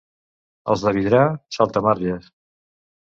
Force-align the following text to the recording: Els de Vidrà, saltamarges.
Els 0.75 0.85
de 0.87 0.93
Vidrà, 0.99 1.21
saltamarges. 1.59 2.31